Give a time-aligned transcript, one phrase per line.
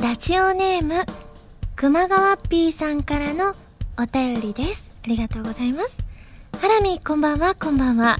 [0.00, 0.94] ラジオネーム、
[1.74, 3.52] 熊川ピーさんからの
[3.98, 4.96] お便りです。
[5.04, 5.98] ありがとうございます。
[6.60, 8.18] ハラミこんばんは、こんばんは。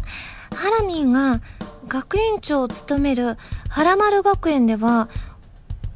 [0.56, 1.40] ハラミーが
[1.86, 3.36] 学園長を務める
[3.68, 5.08] ハラマル学園では、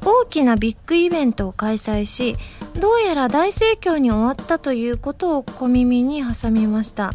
[0.05, 2.37] 大きなビッグイベントを開催し、
[2.79, 7.11] どうやら大盛況に終わったということを小耳に挟みました。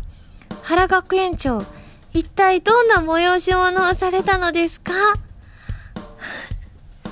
[0.63, 1.65] 原学園長、
[2.13, 4.93] 一体どんな催し物をされたのですか？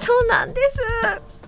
[0.02, 0.78] そうなんです。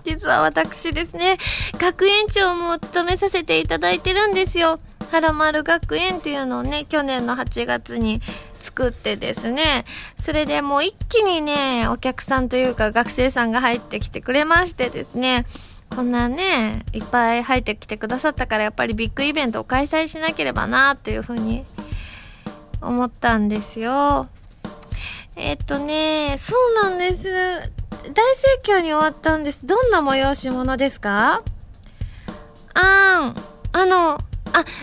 [0.09, 1.37] 実は私ですね、
[1.77, 4.79] 学園長も務めさせていただいてるんですよ。
[5.11, 8.21] はらまる学園っていうのをね、去年の8月に
[8.55, 9.85] 作ってですね、
[10.17, 15.45] それでもう一気にね、お客さんというか学生さんが入ってきてくれましてですね、
[15.95, 21.63] こんなね、いっぱい入ってきてくださったからやっぱりビッグイベントを開催しなければなっていうふうに
[22.81, 24.27] 思ったんですよ。
[25.35, 27.78] えっとね、そうなんです。
[28.11, 29.65] 大盛況に終わったんです。
[29.65, 31.43] どんな催し物ですか？
[32.73, 34.19] あー、あの、あ、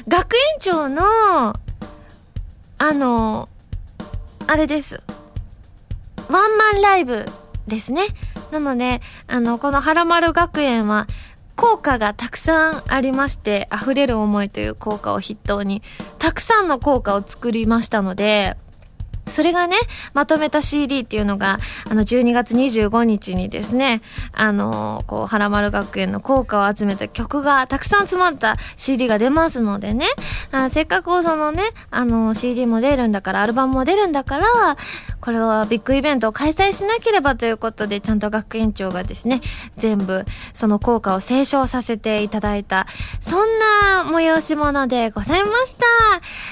[0.06, 1.54] 学園長の、あ
[2.92, 3.48] の、
[4.46, 5.02] あれです。
[6.28, 7.26] ワンマンライブ
[7.66, 8.02] ですね。
[8.50, 11.06] なので、あの、このはらまる学園は、
[11.56, 15.82] 効果がたくさんありまして、溢れる思いという効果を筆頭に、
[16.18, 18.56] たくさんの効果を作りましたので、
[19.28, 19.76] それがね、
[20.14, 24.00] まとめた CD っていうのが、あの、12月25日にですね、
[24.32, 30.06] あのこう、原丸学園の効果を集めた曲がたくさん詰まった CD が出ますのでね、
[30.52, 34.46] あせっかくそのね、あの CD も出るんだから、アルバムも出るんだから、
[35.20, 39.40] これはビッグイベントを開催しなければということで、ちゃんと学園長がですね、
[39.76, 42.86] 全部その効果を斉唱させていただいた、
[43.20, 45.84] そんな催し物でございました。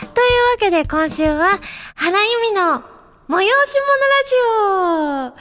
[0.08, 1.58] というわけで今週は、
[1.94, 2.82] 原由美の
[3.26, 5.32] 催し物ラジ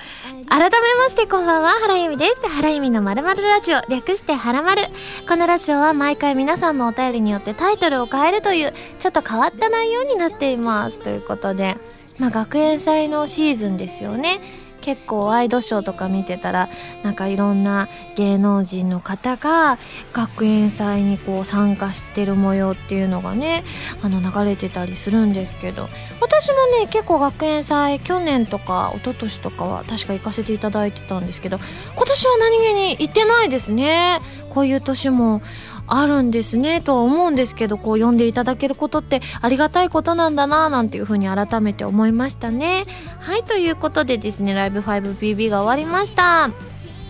[0.48, 2.48] オ改めましてこんばんは、原由美です。
[2.48, 4.84] 原由美のまるまるラジオ、略してはらまる。
[5.28, 11.00] このラジオは毎回皆さんのお便りによってタイトルを変えるという、ちょっと変わった内容になっています。
[11.00, 11.76] ということで、
[12.20, 14.40] まあ学園祭のシーズンですよね。
[14.84, 16.70] 結構ワイドショーとか見てたら
[17.04, 17.88] なんかいろんな
[18.18, 19.78] 芸能人の方が
[20.12, 23.64] 学園祭にこう参加してる模様っていうのがね
[24.02, 25.88] あの流れてたりするんですけど
[26.20, 31.60] 私もね結構学園祭去年とか一昨年とかは確か行かせていただいてたんですけど
[31.96, 34.20] 今年は何気に行ってないですね
[34.50, 35.42] こういう年も
[35.88, 42.84] あるんですねとは思うんですけどこう読んでいただけることってありがたいことなんだななんていうふうに改めて思いましたね。
[43.20, 46.50] はいということでですねライブ 5BB が終わりました。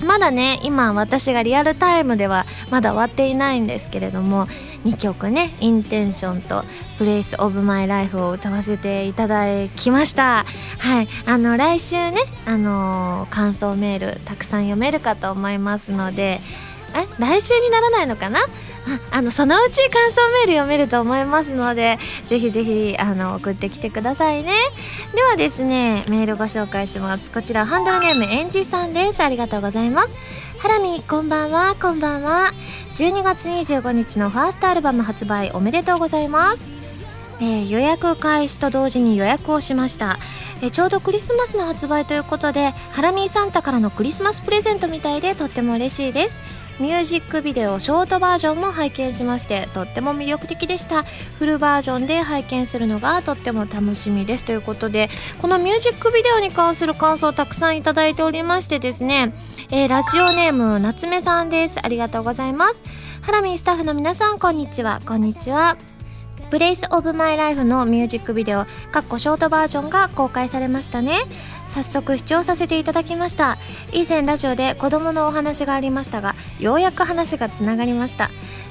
[0.03, 4.47] まだね今私がリアルタイムではまだ終わっていないんですけれども
[4.85, 6.65] 2曲ね「インテンション」と
[6.97, 9.45] 「プレイスオブマイライフを歌わせていただ
[9.77, 10.45] きました。
[10.79, 16.41] はいあの来週ねあのー感想メールたくさん読めるかと思いますので
[16.95, 18.39] え来週にならないのかな？
[19.11, 24.51] あのそのうち感想メール読めると思いますのでぜひぜひあの送ってきてくださいね。
[25.15, 27.31] ではですねメールご紹介します。
[27.31, 29.21] こちらハンドルネームエンジさんです。
[29.21, 30.15] ありがとうございます。
[30.59, 31.75] ハラミこんばんは。
[31.81, 32.51] こんばんは。
[32.91, 36.67] 12月25日のファーストアルバム発売おめでとうございます。
[37.39, 40.19] えー予約開始と同時に予約をしました、
[40.61, 46.39] えちょうどクリスマスの発売ということでハラミーサンタからのクリスマスプレゼントみたいでとっても嬉しいです。
[46.79, 51.03] ミュージックビデオショートバージョンも拝見しましてとっても魅力的でした。
[51.03, 54.45] フルバージョンで拝見するのがとっても楽しみです。
[54.45, 55.09] ということで
[55.41, 59.33] このミュージックビデオに関する感想をたくさんいただいておりましてですね、
[59.69, 61.79] えーラジオネーム夏目さんです。
[61.83, 62.81] ありがとうございます。
[63.21, 64.99] ハラミースタッフの皆さんこんにちは。
[65.05, 65.77] こんにちは。
[66.49, 71.21] プレイスオブマイライフのミュージックビデオかっこショートバージョンが公開されましたね。
[71.67, 73.57] 早速視聴させていただきました。
[73.91, 78.29] 以前ラジオで子供のお話がありましたがようやく話がつながりました。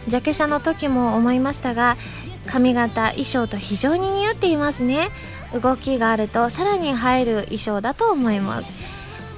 [0.08, 1.96] ジャケ写の時も思いましたが
[2.46, 5.08] 髪型衣装と非常に似合っていますね。
[5.54, 8.72] 動きがあるとさらに映える衣装だと思います。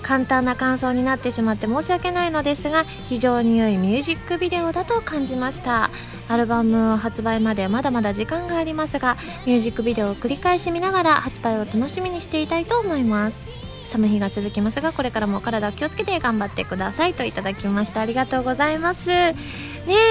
[0.03, 5.91] 簡単な感想になってしまって申し訳ないのですが非常に良いミュージックビデオだと感じました。
[6.29, 9.17] アルバム発売までまだまだ時間がありますが
[9.47, 13.64] ミュージックビデオを繰り返し見ながら発売を楽しみにしていたいと思います。
[13.95, 18.01] 寒い日が続きますがこれからも体を気をつけて頑張ってくださいといただきました。
[18.01, 19.09] ありがとうございます。
[19.09, 19.35] ね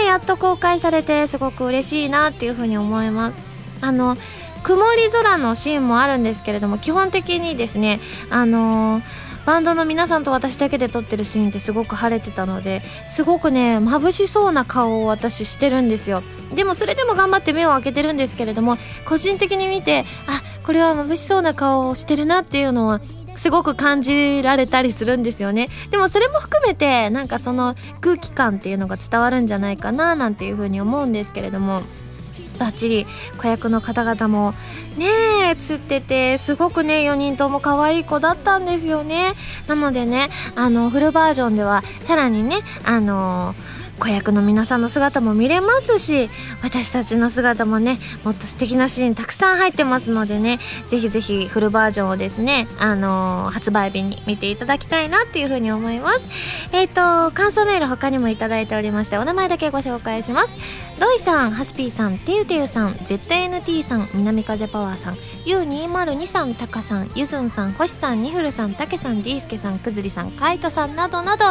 [0.06, 3.39] やっと公開されてすごく嬉しいなっていうふうに思います。
[3.81, 4.15] あの
[4.63, 8.00] 曇り空のシーンもあるんですけれども基本的にですね
[8.30, 9.01] あの
[9.45, 16.24] バンドの皆さんと私だけで撮ってるシーンってすごく晴れてたのですごくね眩しそうな顔を私してるんですよ。
[16.56, 23.01] でもそれでも頑張って目を開けてるんですけれども個人的に見てあこれは眩しそうな顔をしてるなっていうのは
[23.35, 25.69] すごく感じられたりするんですよね。
[25.91, 31.81] でもそれも含めてなんかその空気感っていうのが伝わるんじゃないかななんていうふうに思うんですけれども。
[32.59, 33.07] バッチリ
[33.41, 34.53] 子役の方々も
[34.95, 35.07] ね
[35.51, 39.33] え釣っててすごくね4人とも可愛い子だったんですよね。
[39.68, 46.30] なのでねあのフルバージョンではさらにねあのー子役の皆さんの姿も見れますし
[46.63, 50.60] 私たちの姿もねもっと素敵なシーンたくさん入ってますのでね
[50.90, 56.28] ぜひぜひフルバージョンをですねあのー、発売日に見ていただきたいなっていうふうに思います。
[56.72, 60.56] えっ、ー、と感想メール他にもいただいておりましてお名前だけご紹介します。
[61.03, 65.15] ロイさんハスピーさんてゆてゆさん ZNT さん南風パワーさん
[65.45, 71.44] U202 さんタカさんゆずんさん星さんニフルさんたけさんディースケさんくずりさんカイトさんなどなど、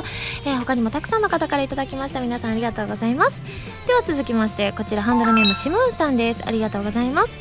[0.46, 3.42] えー、他にもたくさんの方からいただきました皆さんありがとうございます。
[3.86, 6.42] では続きましてこちらハンドルネームシムーンさんです。
[6.46, 7.34] ありがとうございます。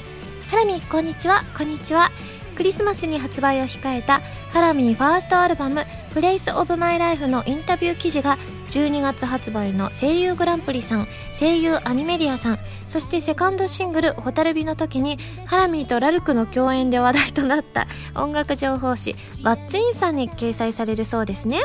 [0.50, 1.44] ハラミこんにちは。
[1.58, 2.12] こんにちは。
[2.58, 4.20] クリスマスに発売を控えた
[4.52, 8.38] ハラミファーストアルバム「プレイスオブマイライフのインタビュー記事が
[8.70, 21.62] 12月発売の声優グランプリさん声優アニメリアさんそしてセカンドシングル「蛍火」の時にハラミーとラルクの共演で話題となった音楽情報誌「ワッツインさんに掲載されるそうですね。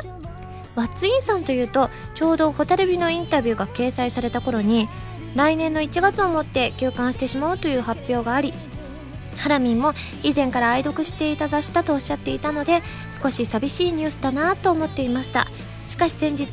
[0.76, 4.88] ワッツインさんというとちょうど蛍火のインタビューが掲載された頃に
[5.34, 8.52] 来年の1月をもって休刊してしまうという発表があり
[9.38, 12.82] ハラミンも以前から愛読していた雑誌だとおっしゃっていたので
[13.26, 15.48] 少し寂しいニュースだなと思っていました。
[15.88, 16.46] しかし先日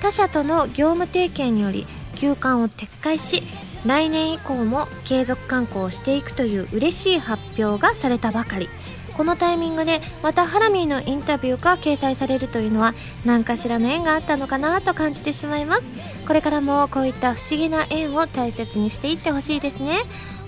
[0.00, 1.84] 他社との業務提携により
[2.14, 3.42] 休刊を撤回し
[3.84, 8.68] 来年以降も継続刊行をしていくという嬉しい発表がされたばかり。
[9.16, 12.94] このタイミングでまたハラミーのインタビューが掲載されるというのは
[13.26, 15.88] 何かしらの縁があったのかなと感じてしまいます。
[16.26, 19.96] これからもこういった不思議な縁を大切にしていってほしいですね。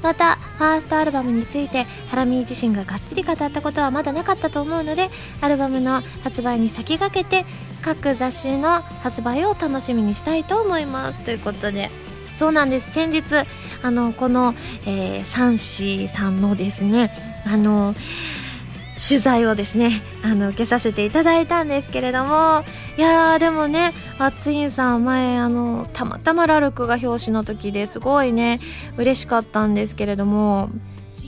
[0.04, 5.08] またファーストアルバムについてハラミー自身ががっつり語ったことはまだなかったと思うので
[5.40, 7.46] アルバムの発売に先駆けて
[7.80, 11.22] 各雑誌の発売を楽しみにしたいと思います。
[11.22, 11.90] ということで
[12.36, 12.92] そうなんです。
[12.92, 13.22] 先日
[13.82, 14.54] あのこの、
[14.86, 17.10] えー、サンシーさんのですね
[17.46, 17.94] あの
[18.96, 19.90] 取材をですね
[20.22, 22.64] あの受けさせていただいたんですけれども
[22.96, 28.60] いやーでもねワッツインさん前あのたまたまラルクが表紙の時ですごいね
[28.96, 30.70] 嬉しかったんですけれども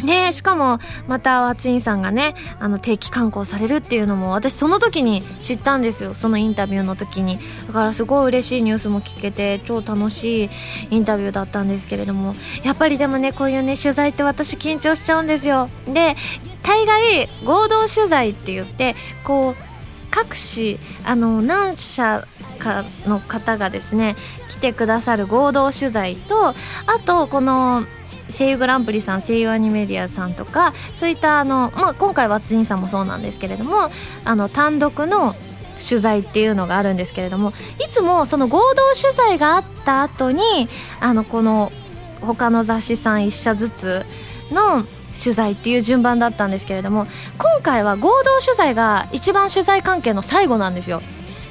[0.04, 0.78] ねしかも
[1.08, 6.14] またワッツインさんがねあの定期刊行されるっていうのも私その時に知ったんですよ。
[6.14, 7.38] そのインタビューの時に。
[7.66, 10.50] だからすごい嬉しいニュースも聞けて超楽しい
[10.90, 12.34] インタビューだったんですけれども。
[12.64, 15.68] やっぱりでもねこういうね取材って私緊張しちゃうんですよ。
[15.86, 16.16] で
[16.62, 19.66] 大概合同取材って言ってこう
[20.10, 22.26] 各紙あの何社
[22.58, 24.16] かの方がですね
[24.48, 26.54] 来てくださる合同取材とあ
[27.04, 27.84] とこの
[28.36, 33.90] 声優グランプリさん声優アニメディアさんとかそういったあの、まあ、今回はツインさんもそうなんですけれども
[34.24, 35.34] あの単独の
[35.86, 37.52] 取材っていうのがあるんですけれども
[37.84, 40.68] いつもその合同取材があった後に
[41.00, 41.70] あのこの
[42.20, 44.06] 他の雑誌さん1社ずつ
[44.50, 44.84] の
[45.18, 47.06] 取材っていう順番だったんですけれども
[47.38, 51.02] 今回は合同取材が一番取材関係の最後なんですよ。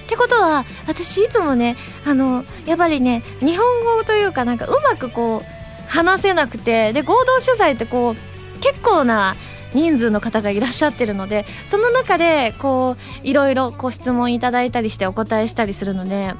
[0.05, 5.54] ってことは私いつもねあのやっぱりね日本語というかなんかうまくこう
[5.87, 9.35] 話せなくてで合同取材ってこう結構な
[9.73, 16.33] 人数の方がいらっしゃってるのでその中でこういろいろご質問いただいたりしてお答えしたりするので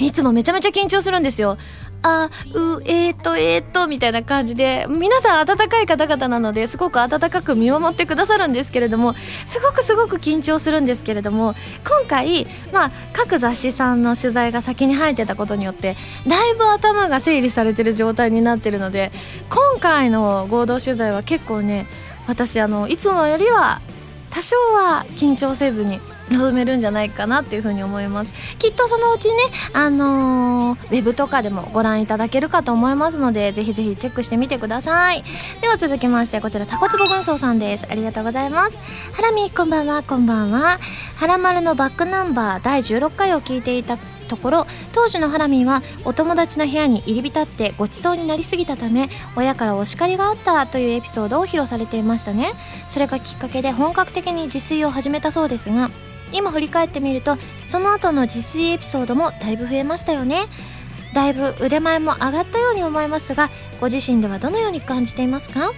[0.00, 1.56] いつもめちゃめちゃ緊張するんですよ。
[2.06, 9.14] あ、う、えーと、えーと、みたいな感じで、皆さん温かい方々なので、すごく温かく見守ってくださるんですけれども、
[9.46, 15.96] すごくすごく緊張するんですけれども、今回、まあ、各雑誌さんの取材が先に入ってたことによって、
[16.26, 19.10] だいぶ頭が整理されてる状態になってるので、
[19.48, 21.86] 今回の合同取材は結構ね、
[22.28, 23.80] 私、あの、いつもよりは、
[24.28, 26.00] 多少は緊張せずに
[26.30, 28.32] 望めるんじゃないかなっていうふうに思います。
[28.58, 29.34] きっとそのうちね
[29.72, 35.24] あのー、ウェブとかでもご覧いただけるかと思いますのでぜひぜひチェックしてみてください。
[35.60, 37.86] では続きましてこちらタコツボ軍曹さんです。
[37.90, 38.78] ありがとうございます。
[39.12, 40.02] ハラミこんばんは。
[40.02, 40.78] こんばんは。
[41.16, 52.52] ハラマルのバックナンバー第16回を聞いていたところ当時のハラミーはお友達の部屋に入り浸ってごちそうになりすぎたため親からお叱りがあったというエピソードを披露されていましたね。
[52.88, 55.90] それがきっかけで本格的に自炊を始めたそうですが
[56.32, 60.46] 今振り返ってみるとその後の自炊エピソードもだいぶ増えましたよね。
[61.14, 63.48] だいぶ腕前も上がったように思いますが
[63.80, 65.70] ご自身ではどのように感じていますか？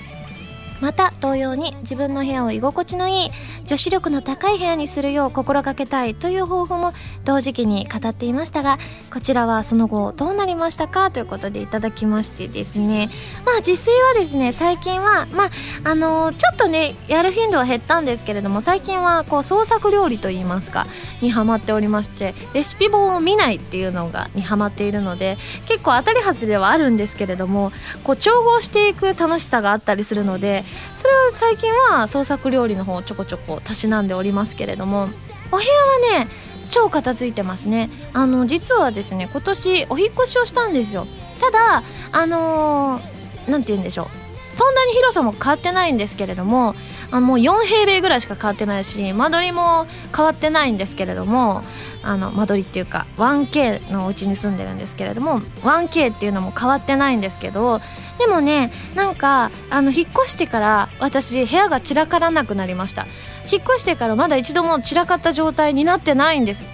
[0.80, 3.30] また同様に自分の部屋を居心地のいい
[3.64, 6.92] 女子力の高い部屋にするよう心がけたいという抱負も
[7.24, 8.78] 同時期に語っていましたが
[9.12, 13.08] こちらはその後どうなりましたかということでいただきましてですね。
[13.44, 15.50] まあ自炊はですね最近はまあ
[15.84, 20.86] あのー、ちょっとねやる頻度は減ったんですけれども最近はこう創作料理といいますか
[21.22, 27.72] にハマっておりましてレシピ本を見ないっていうのがにハマっているので結構当たり外れはあるんですけれども
[28.04, 30.64] こう調合していく楽しさがあったりするので
[30.94, 35.08] それは最近は創作料理の方ちょこちょこたしなんでおりますけれども
[35.52, 36.28] お部屋はね
[36.70, 37.90] 超片付いてますね。
[38.12, 41.06] あの実はですね今年お引越しをしたんですよ。
[41.40, 41.82] ただ
[42.12, 43.00] あの
[43.48, 44.06] 何、ー、て言うんでしょう。
[44.52, 46.74] そんなに広さも変わってないんですけれども
[47.10, 51.62] あもう4平米ぐらいしか変わってないし間取りも変わってないんですけれども
[52.02, 57.80] あの間取りっていうか 1K のお家に住んでるんですけれども 1K っていうのも変わってないんですけど
[58.18, 63.06] でもねなんかあの引っ越してから私部屋が散らからなくなりました。
[63.50, 66.66] 引っ越してからまだ一度も散らかった状態になってないんです。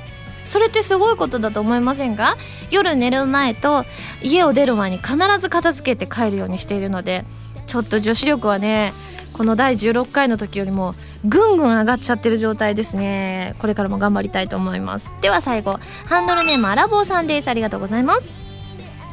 [0.44, 2.36] それってすごいことだと思いませんか
[2.70, 3.84] 夜寝る前と
[4.22, 7.24] 家を出る前に必ず片付けて帰るようにしているので
[7.68, 8.92] ちょっと女子力はね
[9.32, 13.54] この第16回の時よりもぐんぐん上がっちゃってる状態ですね。
[13.58, 15.12] これからも頑張りたいと思います。
[15.20, 17.48] では最後ハンドルネームアラボーさんです。
[17.48, 18.28] ありがとうございます。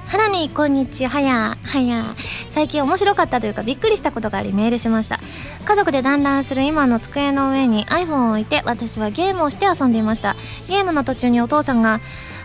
[0.08, 1.22] ハラミこんにちは。
[1.22, 2.16] やはや
[2.50, 5.20] 最近面白かったというかびっくりしたことがありメールしました。
[5.66, 10.36] 家族で団らんする今の机の上に iPhone を置いて私はゲームをして遊んでいました。
[10.68, 12.00] ゲームの途中にお父さんが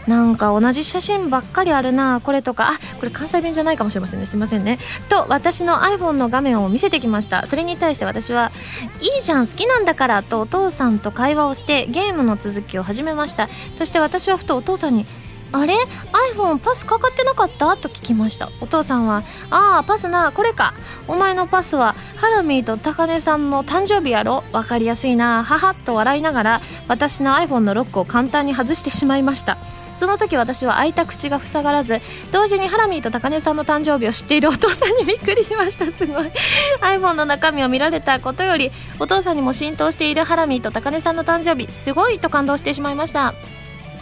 [0.06, 4.26] なんか同じ写真ばっかりあるなこれとかあこれ関西弁じゃないかもしれませんね。
[4.26, 4.78] すいませんね。
[5.08, 7.46] と私の iPhone の画面を見せてきました。
[7.46, 8.52] それに対して私は
[9.00, 13.48] いいじゃん好きなんだからとお父さんと会話をしてゲームの続きを始めました。
[13.72, 15.06] そして私はふとお父さんに
[15.52, 15.74] あれ
[16.34, 17.76] ？iPhone パスかかってなかった？
[17.76, 18.50] と聞きました。
[18.60, 20.74] お父さんは「ああパスなこれか。
[21.06, 24.42] お前のパスはハラミーと高根さんの誕生日やろ？
[24.52, 25.44] 分かりやすいな。
[25.44, 29.56] ははと笑いながら私の iPhone のロックを簡単に外してしまいました。
[29.94, 32.00] その時私は開いた口が塞がらず
[32.32, 35.86] 同時にハラミーと高根さんの誕生日を知っているお父さんにびっくりしました。
[35.86, 36.30] すごい。
[36.80, 41.70] iPhone の中身を見られたことよりお父さんにも浸透しているハラミーと高根さんの誕生日。
[41.70, 43.34] すごいと感動してしまいました。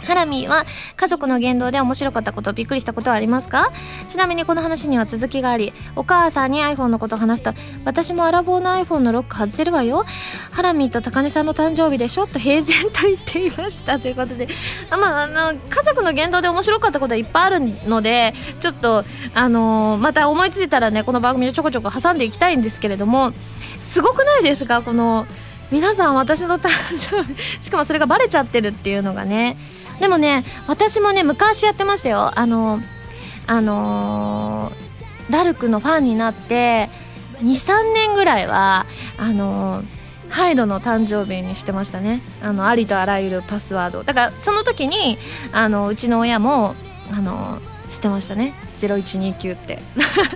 [0.05, 3.71] ハラミは家族の言動で面白かったことびっくりしたことはありますか？
[4.09, 7.53] ちなみにこの話には続きがありお母さんに iPhone のことを話すと
[7.85, 10.05] 私もアラボーの iPhone のロック外せるわよ。
[10.51, 12.27] ハラミと高根さんの誕生日でしょ？
[12.27, 14.47] と平然と言っていましたということで
[14.89, 23.31] あ、まあ、あの家族の言動で面白かったことはいっぱいあるのでちょっとあの、また思いついたらねこの番組をちょこちょこ挟んでいきたいんですけれども
[23.81, 24.81] すごくないですか？
[24.81, 25.25] この
[25.71, 29.57] 皆さん私の誕生日しかもそれがバレちゃってるっていうのがね。
[29.99, 32.31] でもね私もね昔やってましたよ。
[32.37, 32.79] あの
[33.45, 36.89] あのー、ラルクのファンになって
[37.43, 38.85] 23年ぐらいは
[39.17, 39.85] あのー、
[40.29, 42.21] ハイドの誕生日にしてましたね。
[42.41, 44.03] あのありとあらゆるパスワード。
[44.03, 45.17] だからその時に
[45.51, 46.75] あのうちの親も
[47.11, 47.59] あの
[47.89, 48.53] 知ってましたね。
[48.77, 49.79] 0129って。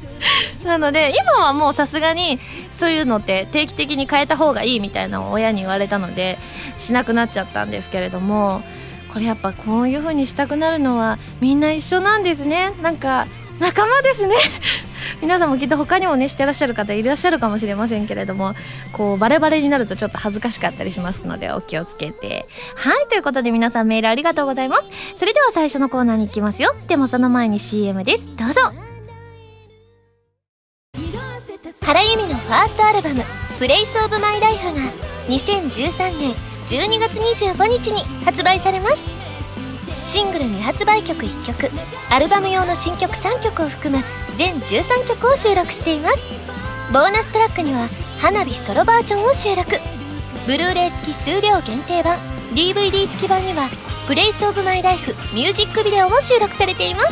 [0.65, 2.39] なので今はもうさすがに
[2.71, 6.37] そういうのって定期的に変えた方がいいみたいなのを親に言われたので
[6.77, 8.61] しなくなっちゃったんですけれども
[9.11, 12.71] これやっぱこういう風にしたくなるのはみんな一緒なんですね。
[12.81, 13.27] なんか
[13.59, 14.35] 仲間ですね。
[15.21, 18.53] 皆さんもきっと他にもねしてらっしゃる方いらっしゃるかもしれませんけれども
[18.91, 22.47] こうバレバレになるとちょっと恥ずかしかったりしますのでお気をつけて。
[22.75, 24.89] はいということで皆さんメールありがとうございます。
[25.15, 26.75] それでは最初のコーナーに行きますよ。
[26.87, 28.27] でもその前に CM です。
[28.35, 28.61] どうぞ。
[31.87, 33.23] 原由美のファーストアルバム
[33.59, 34.81] 「プレイスオブマイライフが
[35.29, 39.03] 2013年12月25日に発売されます。
[40.01, 41.69] シングル未発売曲1曲
[42.09, 44.03] アルバム用の新曲3曲を含む
[44.37, 46.19] 全13曲を収録しています。
[46.93, 47.87] ボーナストラックには
[48.19, 49.77] 花火ソロバージョンを収録。
[50.45, 52.17] ブルーレイ付き数量限定版
[52.53, 57.09] DVD 付き版には「Place of my life ミュージックビデオも収録されています。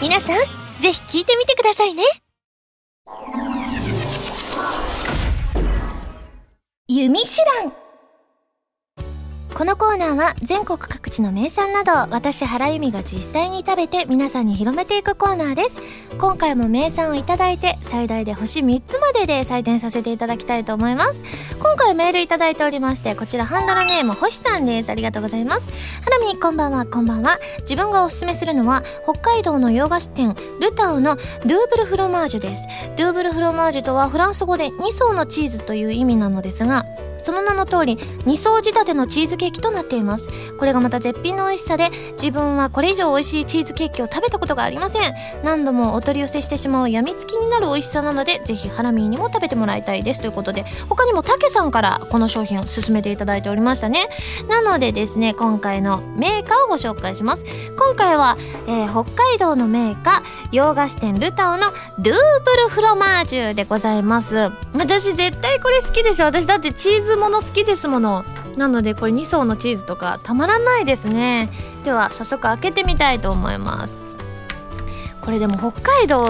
[0.00, 0.36] 皆さん
[0.80, 2.04] ぜひ聴いてみてくださいね。
[6.86, 7.28] 弓手
[7.60, 7.81] 段。
[9.54, 15.76] このコーナーは全国各地の名産など私原由実が実際に食べて皆さんに広めていくコーナーです。
[16.18, 21.20] 今回も名産をいただいて最大で星3つまでで採点させていただきたいと思います。
[21.58, 24.90] 今回メールいただいておりましてこちらハンドルネーム星さんです。
[24.90, 25.68] ありがとうございます。
[26.04, 27.38] 原美こんばんはこんばんは。
[27.60, 32.62] 自分がおすすめするのは北海道の洋菓子店ルタオのドゥーブルフロマージュです。
[32.96, 36.86] ドゥーブルフロマージュとはフランス語で2層のチーズという意味なのですが
[37.22, 40.28] その名の通り2層仕立てのチーズケーキとなっています。
[40.58, 45.14] これがまた絶品の美味しさで自分はこれ以上美味しいチーズケーキを食べたことがありません。
[45.42, 54.08] 何度もお取り寄せしてしまうやみつきになる美味しさなのでぜひハラミーにも食べてもらいたいですということで他にもたけさんからこの商品を勧めていただいておりましたね。
[54.48, 57.44] なのでですね今回のメーカーをご紹介します。
[57.76, 58.36] 今回は、
[58.66, 64.50] えー、北海道のメーカー洋菓子店ルタオのドゥーブルフロマージュでございます。
[64.74, 66.26] 私絶対これ好きですよ。
[66.26, 68.24] 私だってチーズもの好きですもの。
[68.56, 71.48] なのでこれ2層のチーズとかたまらないですね。
[71.84, 74.02] では早速開けてみたいと思います。
[75.20, 76.26] これでも北海道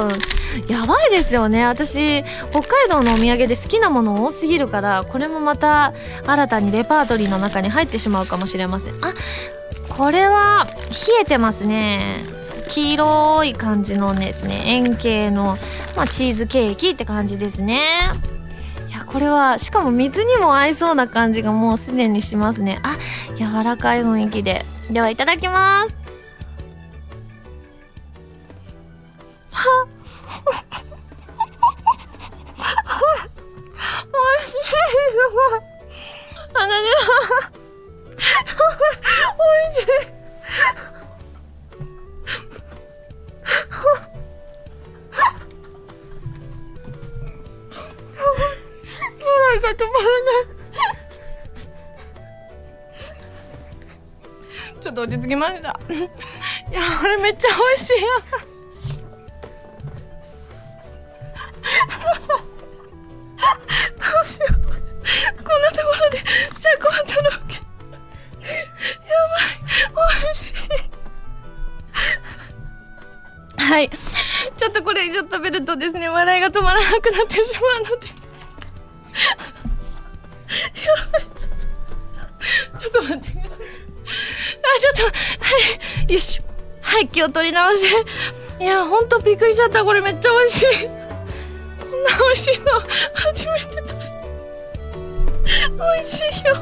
[0.68, 1.64] やばいですよね。
[1.66, 5.94] 私北海道のお土産で好きなもの多すぎるからこれもまた
[6.26, 8.94] 新たにレパートリーの中に入ってしまうかもしれません。
[9.04, 9.14] あ
[9.88, 12.24] これは冷えてますね。
[12.68, 15.58] 黄色い感じのですね円形の、
[15.94, 17.80] まあ、チーズケーキって感じですね。
[18.92, 22.78] やこれはしかも水にも合いそうな感じがもうすでにしますね。
[22.82, 22.96] あ
[23.38, 24.62] 柔らかい雰囲気で。
[24.90, 25.96] ではいただきます。
[29.52, 29.88] はっ。
[34.12, 34.52] おいしい。
[34.52, 35.60] すごい。
[36.54, 36.72] あの
[37.48, 37.51] ね
[55.18, 55.78] ち着きました。
[55.92, 55.94] い
[56.74, 58.08] やこれめっちゃ美味しいや
[63.98, 65.42] どうしようどうしよう。
[65.42, 66.18] こんなところで
[66.58, 67.60] 尺を取るわけや
[69.92, 70.54] ばい美味しい。
[73.62, 73.90] はい。
[73.90, 76.08] ちょっとこれ以上食べるとですね。
[76.08, 78.11] 笑いが止まらなくなってしまうので。
[87.22, 87.82] 気を取り直し
[88.58, 88.64] て。
[88.64, 89.84] いやほんとびっくりしちゃった。
[89.84, 90.88] これめっちゃ美味しい。
[90.88, 92.72] こんな美味しいの
[93.14, 93.94] 初めて食べ
[95.76, 96.56] 美味しいよ。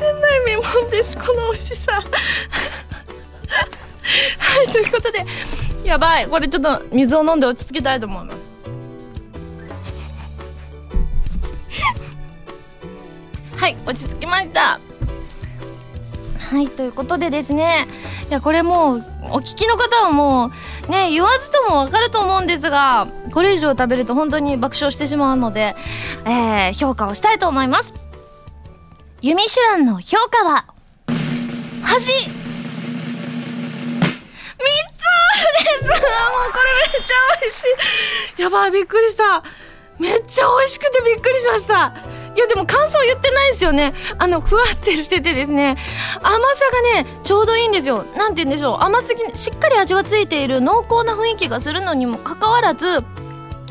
[0.00, 1.92] 前代未聞ですこの美味しさ。
[4.38, 5.26] はいということで。
[5.84, 6.26] やばい。
[6.26, 8.31] これちょっと水を飲んで落ち着きたいと思います。
[16.52, 17.86] はいということでですね
[18.28, 19.02] いやこれもうお
[19.40, 20.50] 聞きの方はも
[20.86, 25.74] うね言わずともわかると思うんですがこれ以上食べると本当に爆笑してしまうので、
[26.26, 27.94] えー、評価をしたいと思います。
[29.22, 30.66] ユミシュランの評価は
[31.82, 32.28] 端3つです。
[35.84, 35.94] もうこ
[36.58, 37.62] れめっちゃ美味し
[38.38, 38.42] い。
[38.42, 39.42] やばいびっくりした。
[39.98, 41.94] めっちゃ美味しくてびっくりしました。
[42.34, 43.94] いやでも感想言ってないですよね。
[44.18, 45.76] あのふわってしててですね。
[46.22, 46.38] 甘さ
[46.96, 48.04] がねちょうどいいんですよ。
[48.16, 48.78] なんて言うんでしょう。
[48.80, 53.02] 甘すぎしっかり味はついている濃厚な雰囲気がするのにもかかわらず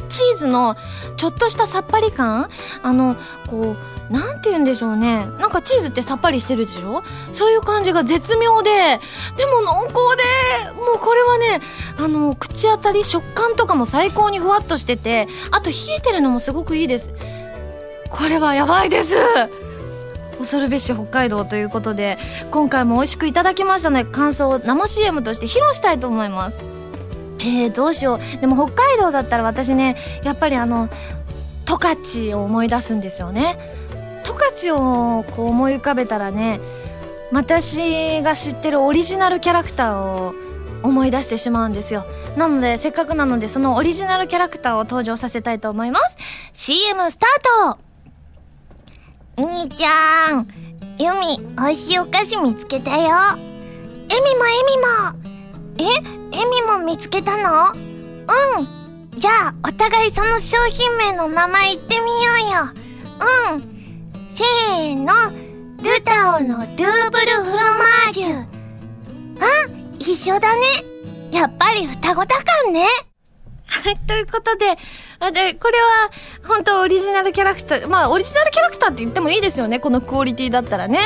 [0.10, 0.76] チーズの
[1.18, 2.50] ちょっとしたさっぱり感。
[2.84, 3.16] あの
[3.48, 3.76] こ
[4.10, 5.26] うなんて言うんでしょうね。
[5.40, 7.02] なんかチーズってさっぱりしてるでしょ。
[7.34, 9.00] そういう感じが絶妙で
[9.38, 11.62] でも濃厚でもうこれはね
[11.98, 17.10] あの口当たり食感とかも最高にふわっとしててあと冷えてるのもすごくいいです。
[18.12, 19.16] これはやばいです。
[20.38, 22.18] 恐るべし北海道ということで
[22.50, 26.60] 今回も美味しくいただきましたので感想を生 CM として披露したいと思います。
[27.40, 28.42] えー、どうしよう。
[28.42, 30.90] でも北海道だったら私ねやっぱりあの
[31.66, 33.58] 十勝を思い出すんですよね。
[34.24, 36.60] 十勝をこう思い浮かべたらね
[37.32, 40.34] 私が知ってるオリジナルキャラクターを
[40.84, 42.06] 思い出してしまうんですよ。
[42.36, 46.18] なのでせっかくなのでそのオリジナルキャラクターを登場させたいと思います。
[46.54, 47.91] CM スタート
[49.38, 50.48] 兄ちゃん、
[51.00, 53.08] ユミ、美味しいお菓子見つけたよ。
[53.08, 55.80] エミもエミも。
[55.80, 55.84] え、
[56.38, 57.72] エミも見つけたの？
[57.72, 59.08] うん。
[59.18, 62.12] じゃあ、お互いその商品名の名前言ってみよ
[62.48, 62.74] うよ。
[63.54, 63.62] うん。
[64.30, 65.14] せーの、
[65.82, 68.42] ルタオのドゥーブルフロマージュ。
[68.42, 68.46] あ、
[69.98, 70.62] 一緒だね。
[71.32, 72.86] やっぱり双子だかんね。
[73.66, 74.78] はい、ということで、
[75.30, 76.10] で、これは、
[76.48, 81.00] 本当オリジナルキャラクター、まあ、オリジナルキャラクターって言ってもいいですよね、このクオリティだったらね。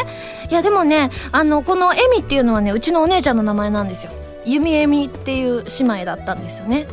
[0.49, 4.13] いや、でもね、あの、このエミっていうのはね、うちのお姉ちゃんの名前なんですよ。
[4.45, 6.87] ユミエミっていう姉妹だったんですよね。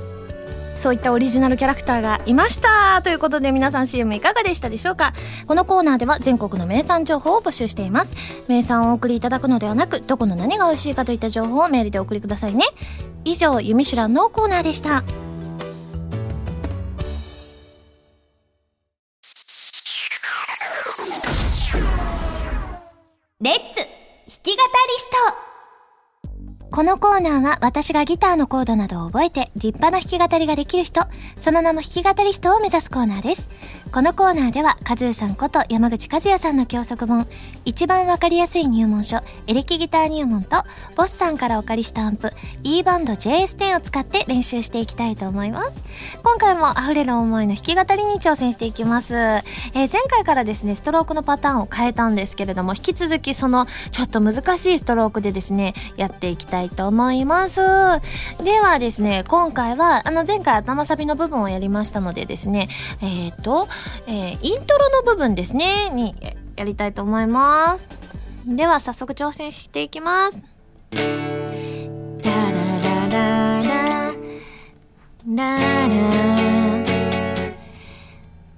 [0.75, 5.13] そういったオリジナルキャラクターがいましたということで皆さん CM いかがでしたでしょうか？
[5.47, 8.15] このコーナーでは全国の名産情報を募集しています
[8.49, 12.65] 名産をお送りいただくのではなくどこの何が美味しいかといった情報をメールでお送りくださいね
[13.27, 15.05] 以上「ユミシュラン」のコーナーでした
[24.89, 31.03] リストこのコーナーは私がギターのコードなどを覚えて立派な弾き語りができる人、
[31.37, 33.51] その名も弾き語り人を目指すコーナーです。
[33.93, 37.29] このコーナーでは、カズーさんこと山口和也さんの教則本、
[37.67, 40.57] 一番わかりやすい入門書、エレキギター入門と、
[40.97, 45.85] ボスさんからお借りしたアンプ、E バンド JS10 を使って練習していきたいと思います。
[46.23, 49.15] 今回も溢れる思いの弾き語りに挑戦していきます。
[49.15, 49.43] えー、
[49.75, 57.61] 前回からですね、ストロークのパターンを変えたんですけれども、引き続きそのちょっと難しいストロークでですね、やっていきたいと思います。
[58.43, 62.71] ではですね、今回は、あの前回頭サビの部分をやりましたのでですね、
[63.03, 63.69] えっ、ー、と、
[64.07, 66.15] えー、イントロの部分ですね、に
[66.57, 67.89] やりたいと思います。
[68.47, 70.39] では早速挑戦していきます。
[70.95, 71.33] ラ
[72.35, 73.01] ララ
[73.35, 73.43] ラ
[75.35, 75.63] ラ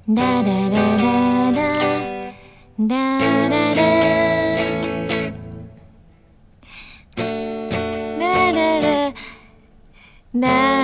[0.08, 0.24] ラ
[2.78, 2.84] ラ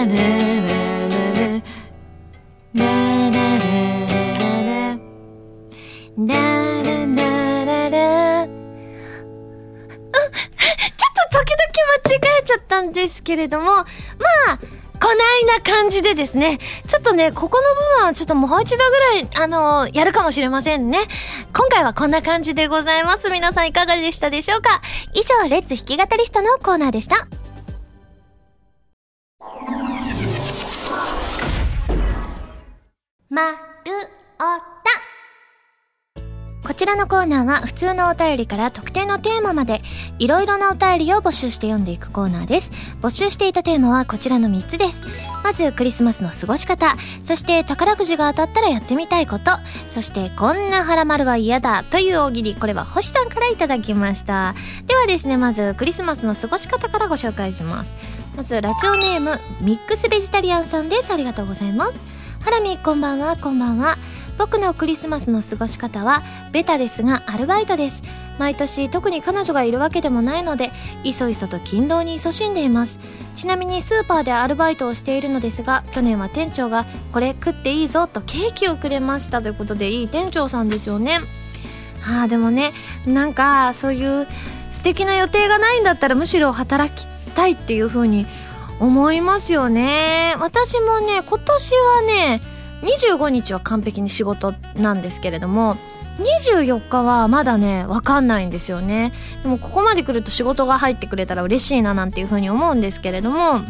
[0.06, 0.39] ラ
[12.16, 13.84] えちゃったんですけれども、まあ、
[15.02, 20.98] こないな感じでですね、ちょっとね、ここの部分はちょっともう一度ぐらい、あのー、やるかもしれませんね。
[21.54, 23.30] 今回はこんな感じでございます。
[23.30, 24.82] 皆さんいかがでしたでしょうか？
[25.14, 27.16] 以上、レッツ弾き語りストのコーナーでした。
[33.30, 33.56] まる
[34.38, 34.79] おた
[36.62, 39.80] こちらのコーナーは普通のお便りから特定のテーマまで
[40.18, 42.70] いろいろなお便りを募集して読んでいくコーナーです。
[43.00, 45.02] 募集していたテーマはこちらの3つです。
[45.42, 49.50] まずクリスマスの過ごし方、そして宝くじが当たったらやってみたいこと、
[49.88, 54.54] そしてこんな腹丸は嫌だという大喜利、これは星さんからいただきました。
[54.86, 57.96] ではですね、まずクリスマスの過ごし方からご紹介します。
[58.36, 61.12] まずラジオネームミックスベジタリアンさんです。
[61.12, 62.00] ありがとうございます。
[62.44, 63.98] ハラミこんばんはこんばんは
[64.40, 68.02] 僕のクリスマスの過ごし方はベタですがアルバイトです。
[68.38, 70.70] 毎年特に彼女がいるわけでもないので
[71.04, 72.98] いそいそと勤労に勤しんでいます。
[73.36, 79.42] ちなみにスーパーでアルバイトをしているのですが去年は店長がこれ食っていいぞとケーキをくれました。
[79.42, 81.18] ということでいい店長さんですよね。
[82.02, 82.72] ああでもね
[83.04, 84.26] なんかそういう
[84.72, 88.24] 素敵な予定がないんだったらむしろ働きたいっていう風に
[88.78, 90.34] 思いますよね。
[90.38, 92.40] 私もね今年はね
[92.82, 95.76] 25日は完璧に仕事なんですけれども
[96.18, 99.12] 24日はまだね分かんないんですよね。
[99.42, 103.60] でもここまで来ると仕事が入ってくれたら嬉しいななんていうふうに思うんですけれども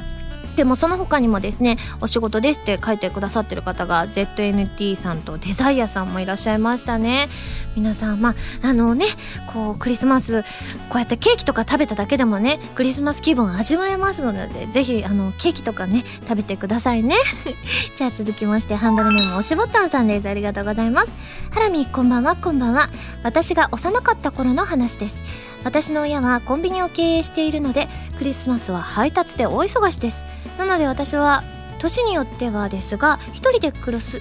[0.61, 7.31] でもその他にもですねお仕事ですって書いてくださってる方が ZNT さんとデザイアさんもいらっしゃいましたね。
[7.77, 9.07] 皆さんまああのね
[9.55, 17.16] こうクリスマスこうやってケーキとか食べただけでもねクリスマス気分味わえますのでぜひあのケーキとかね食べてくださいね。
[17.96, 20.29] じゃあ続きましてハンドルネーム押しボタンさんです。
[20.29, 21.12] ありがとうございます。
[21.53, 22.90] ハラミこんばんはこんばんは。
[23.23, 25.23] 私が幼かった頃の話です。
[25.64, 30.39] 私の親はコンビニを経営しているのでクリスマスは配達で大忙しです。
[30.58, 31.42] なので私は
[31.78, 34.20] 年によってはですが一人でクロス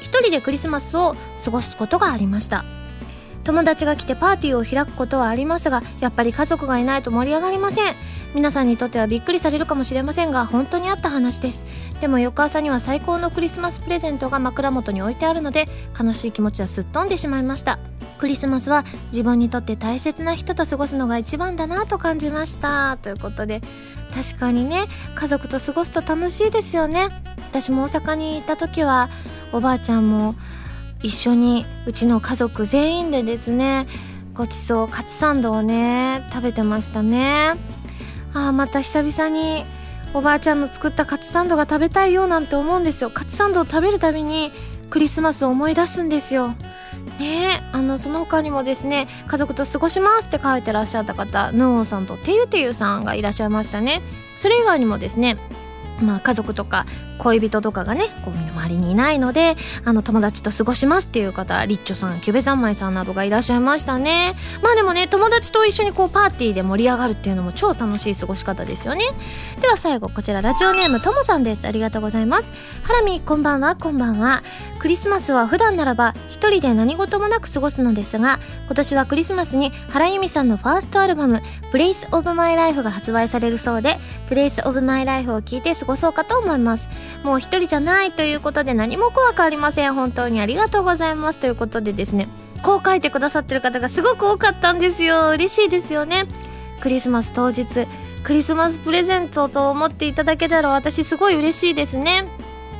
[0.00, 2.64] 一人でクリスマスを過ごすことがありました。
[3.46, 7.94] 友達が来てパーティーを開くことはありますがやっぱり家族がいないと盛り上がりません。
[8.34, 11.62] 皆さんにとってはびっくりされるかもしれませんが本当にあった話です。
[12.00, 17.78] でも翌朝には最高のクリスマスプレゼントが枕元に置いてあるので悲しい気持ちはすっ飛んでしまいました。
[18.18, 22.98] クリスマスは自分にとって大切な人と過ごすのが一番だなと感じました。
[23.00, 23.60] ということで
[24.12, 27.08] 確かにね家族と過ごすと楽しいですよね。
[27.48, 29.08] 私も大阪にいた時は
[29.52, 30.34] おばあちゃんも
[31.02, 33.86] 一緒にうちの家族全員でですね
[34.34, 37.54] ごちそうカツサンドをね食べてましたね。
[38.34, 39.64] ああまた久々に
[40.12, 43.10] おばあちゃんの作ったカツサンドが食べたいよなんて思うんですよ。
[43.10, 44.52] カツサンドを食べるたびに
[44.90, 46.48] クリスマスを思い出すんですよ。
[47.18, 54.02] ねあのその他にもですね家族と過ごしますって書いてらっしゃった方ヌオンさんとてゆてゆさんがいらっしゃいましたね。
[54.36, 55.38] それ以外にもですね
[56.02, 56.84] まあ、家族とか
[57.18, 64.34] 恋人とかがねこう身の回りにいないのであの友達と過ごしますっていう方リッチョさんキュベ三昧さんなどがいらっしゃいましたね。
[64.62, 69.04] まあでもね友達と一緒にこうパーティーで盛り上がるっていうのも超楽しい過ごし方ですよね。
[69.60, 71.66] では最後こちらラジオネームともさんです。
[71.66, 72.50] ありがとうございます。
[72.82, 73.76] はらみーこんばんは。
[73.76, 74.42] こんばんは。
[74.78, 86.88] クリスマスは普段ならば一人で何事もなく過ごすのですが今年はクリスマスに原由実さんのファーストアルバム「Place of my life が発売されるそうで Place of my life を聞いて過ごそうかと思います。
[87.22, 89.94] もう一人じゃないということで何も怖くありません。
[89.94, 91.38] 本当にありがとうございます。
[91.38, 92.28] ということでですね
[92.62, 95.30] こう書いてくださってる方がすごく多かったんですよ。
[95.30, 96.24] 嬉しいですよね。
[96.80, 97.66] クリスマス当日
[98.22, 102.28] クリスマスプレゼントと思っていただけたら私すごい嬉しいですね。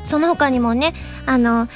[0.04, 0.92] その他にもね
[1.24, 1.68] あの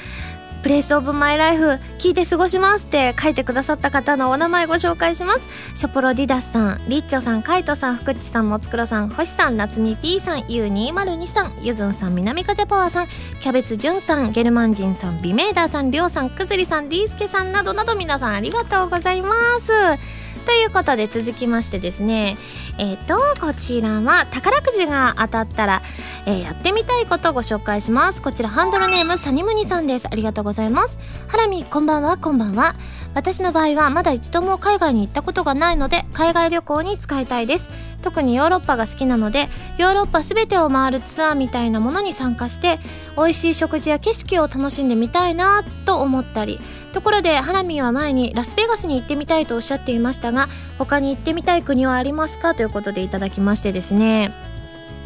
[0.61, 5.41] プレイスオブマイライフ聞いて過ごしますって書いてくださった方のお名前ご紹介します。
[5.75, 13.07] ショポロディダスさんリッチョさんカイトさん福地さんもつくろさん星さん夏美 P さん U202 さんゆずんさん南風パワーさん
[13.41, 20.20] キャベツじゅんさんゲルマンジンさんビメーダーさんりょうさんくずりさんディースケさんなどなど皆さんありがとうございます。
[20.41, 22.37] ということで続きましてですね
[22.77, 25.81] えっ、ー、とこちらは宝くじが当たったら、
[26.25, 28.21] えー、やってみたいことをご紹介します。
[28.21, 30.07] こちらハンドルネームサニムニさんです。
[30.09, 30.99] ありがとうございます。
[31.27, 32.75] ハラミこんばんはこんばんは。
[33.13, 37.69] 私の場合はまだ一度も海外に行ったことがないので海外旅行に使いたいです。
[38.01, 42.79] 特にヨーロッパが好きなのでヨーロッパ全てを回るツアーみたいなものに参加して
[43.15, 46.59] 美味しい食事や景色を楽しんでみたいなと思ったり
[46.91, 52.53] ところでハラミは前にラスベガスに行ってみたいとおっしゃっていましたが他に行ってみたい国はありますか？
[52.53, 54.31] ということでいただきましてですね。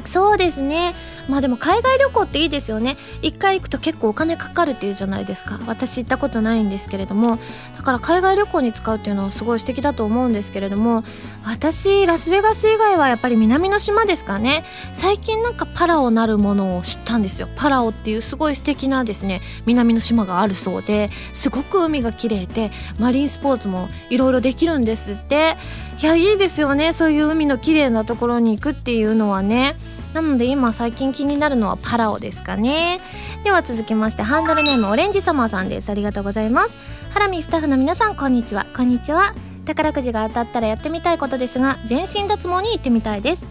[0.06, 0.94] そうですね。
[1.28, 2.98] まあでも海外旅行っていいですよね。
[3.22, 5.60] 一回行くと結構お金かかるっていうじゃないですか。
[5.68, 7.40] 私行ったことないんですけれども。
[7.78, 11.04] だから海外旅行に使うっていうのはすごい素敵だと思うんですけれども。
[11.46, 14.64] 私ラスベガス以外はやっぱり南の島ですかね。
[14.94, 17.48] 最近なんかパラオなるものを知ったんですよ。
[17.56, 21.10] パラオっていうすごい素敵なですね南の島があるそうで。
[21.34, 25.58] すごく海が綺麗でマリンスポーツもいろいろできるんですって。
[26.02, 26.92] いやいいですよね。
[26.92, 29.78] そういう海の綺麗なところに行くっていうのはね。
[30.16, 33.02] なので今最近気になるのはパラオですかね。
[33.44, 35.90] では続きましてハンドルネームオレンジサマーさんです。
[35.90, 36.78] ありがとうございます。
[37.10, 38.66] ハラミスタッフの皆さんこんにちは。
[38.74, 39.36] こんにちは。
[39.66, 43.46] 宝くじが当たったらやってみたいことですが全身脱毛に行ってみたいです。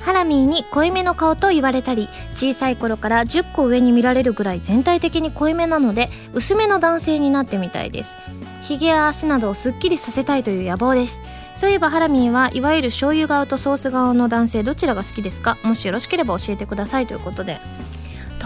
[0.00, 8.14] ハラミーに濃いめの顔と言われたり小さい頃から10個上に見られるぐらい全体的に濃いめなので薄めの男性になってみたいです。
[8.62, 11.20] ヒゲや足などをすっきりさせたいという野望です。
[11.58, 15.58] そういえばハラミーはいわゆる醤油顔とソース顔の男性どちらが好きですか？
[15.64, 17.58] もしよろしければ教えてくださいということで。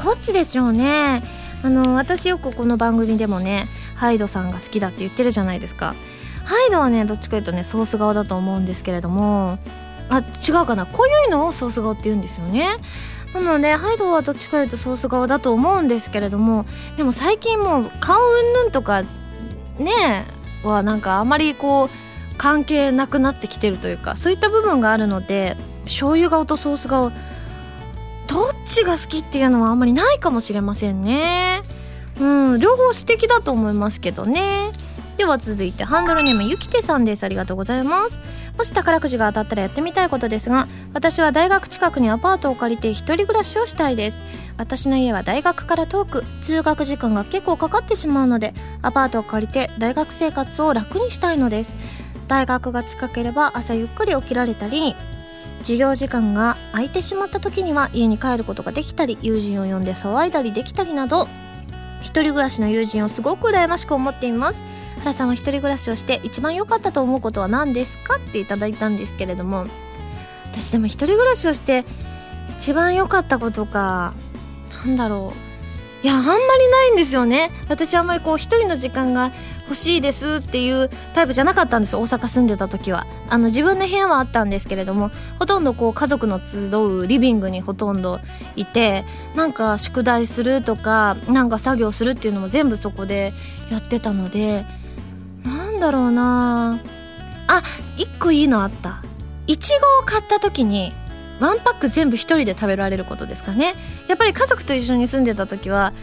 [0.03, 1.23] どっちでしょうね。
[1.63, 5.95] あの私よくこの番組でもねハイドさんが好きだって言ってるじゃないですか。
[6.47, 9.59] ハイドはねどっちかというとねソース顔だと思うんですけれども。
[10.09, 10.87] あ違うかな。
[10.87, 12.67] こういうのをソース顔って言うんですよね。
[13.35, 16.65] なのでハイドはどっちかというとソース顔だと思うんですけれども。
[16.97, 19.03] でも最近もう顔うんぬんとか
[19.79, 20.25] ね
[20.65, 27.11] はなんかあまりこう関係なくなってきてるというかそういった部分があるので醤油顔とソース顔
[28.29, 31.63] どっちが好きっていうのはあんまりないかもしれませんね。
[32.21, 34.71] うん両方素敵だと思いますけどね。
[35.19, 37.25] では続いてハンドルネームゆきてさんです。
[37.25, 38.19] ありがとうございます。
[38.57, 44.23] もし宝くじが当たったらやってみたいことですが私は大学近くにアパートを借りて一人暮らしをしたいです。
[44.57, 51.75] 私の家は大学から遠く通学時間が結構かかってしまうのでアパートを借りて大学生活を楽にしたいのです。
[52.33, 54.97] 大学が近ければ朝ゆっくり起きられたり
[55.59, 61.29] 授業時間が空いてしまった時には家に帰ることができたり友人を呼んで騒いだりできたりなど
[62.01, 64.63] 一人暮らしの友人をすごく羨ましく思っています。
[65.01, 69.67] 原さんは一人暮らしをして一番良かったと思うことは何ですかっていただいたんですけれども
[70.53, 71.85] 私でも一人暮らしをして
[72.59, 74.15] 一番良かったことか
[74.87, 75.35] なんだろ
[76.03, 76.07] う。
[76.07, 77.51] いやあんまりないんですよね。
[77.69, 79.31] 私あんまりこう一人の時間が
[79.73, 83.07] 欲しいですっていうタイプじゃなかったんです大阪住んでた時は。
[83.31, 88.21] あの自分の部屋はあったんですけれどもほとんどこう家族の集うリビングにほとんど
[88.55, 93.33] いてなんか宿題するとかなんか作業するっていうのも全部そこで
[93.71, 94.67] やってたので
[95.43, 96.79] なんだろうな。
[97.47, 97.63] あ
[97.97, 99.03] 一個いいのあった。
[99.47, 100.93] いちごを買った時に
[101.41, 103.75] ワンパック全部一人で食べられることですかね。
[104.09, 105.95] やっぱり家族と一緒に住んでた時は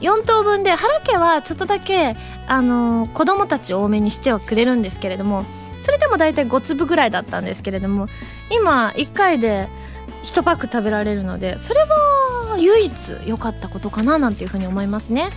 [0.00, 5.44] 4等分で原家はちょっとだけ、あのー、子供たち多めにしてはくれるんですけれども
[5.80, 8.08] それでも大体5粒ぐらいだったんですけれども
[8.50, 9.68] 今1回で
[10.24, 12.92] 1パック食べられるのでそれは唯一
[13.26, 15.30] 良かったことかななんていうふうに思いますね。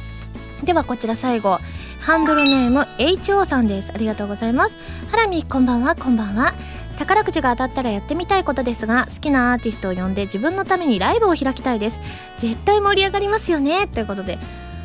[0.64, 1.60] ではこちら最後
[2.02, 3.92] ハンドルネーム HO さんです。
[3.94, 4.78] ありがとうございます。
[5.10, 6.54] ハラミこんばんはこんばんは。
[7.00, 12.02] 宝くじが当たったらやってみたいことですが好きなアーティストを呼んで自分のためにライブを開きたいです。
[12.38, 13.88] 絶対盛り上がりますよね。
[13.88, 14.38] ということで。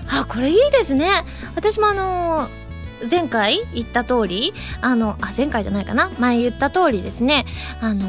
[0.08, 1.08] あこれいいですね。
[1.56, 6.10] 私もあのー、前回言った通りあのあ前回じゃないかな。
[6.20, 7.46] 前言った通りですね。
[7.80, 8.06] あの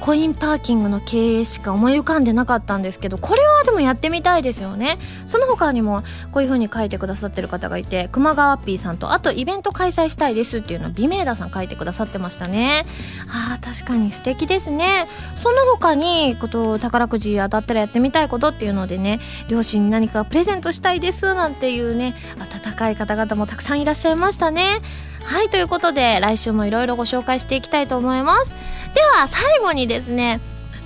[0.00, 4.98] コインパーキングの経営しか思い浮かんでなかったんですけどこれはでもやってみたいですよね。
[5.26, 12.86] その他にもこういう風に書いてくださってる方がいて熊川っぴーさんとあとイベント開催したいですっていうのを美明ダさん書いてくださってましたね。
[13.28, 15.08] あー確かに素敵ですね。
[15.42, 24.80] その他にこと宝くじ当たったらやってみたいことっていうのでね両親に何かプレゼントしたいですなんていうね温かい方々もたくさんいらっしゃいましたね。
[25.24, 28.54] はいということで来週もいろいろご紹介していきたいと思います。
[28.94, 30.40] では最後にですね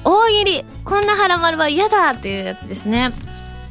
[0.04, 3.12] 大喜利こんなハラマルは嫌だっていうやつですね。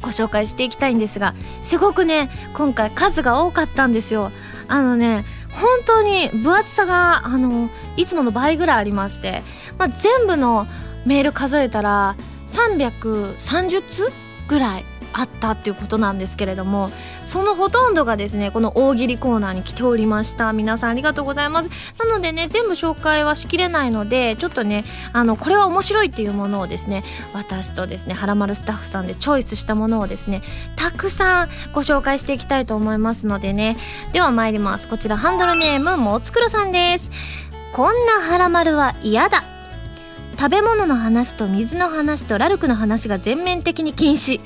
[0.00, 4.32] ご紹介していきたいんですがすごくね今回数が多かったんですよ。
[4.68, 9.42] あのね本当に分厚さがあのいつもの倍ぐらいありまして、
[9.78, 10.66] まあ、全部の
[11.04, 12.16] メール数えたら
[12.48, 14.10] 330通
[14.48, 16.90] ぐらいあったっていうことなんですけれども
[17.24, 20.52] そのほとんどがですねこの大喜利コーナーに来ておりました。
[20.52, 21.68] 皆さんありがとうございます。
[21.98, 30.42] なのでね全部紹介はしきれないのでちょっとねあのこれは面白いっていうものをですね私とですねはらまるスタッフさんでチョイスしたものをですね
[30.76, 33.76] たくさんご紹介していきたいと思いますのでね。
[34.12, 34.88] では参ります。
[34.88, 37.10] こちらハンドルネームもつくろさんです。
[37.72, 39.44] こんなはらまるは嫌だ。
[40.38, 44.40] 食べ物の話と水の話とラルクの話が全面的に禁止。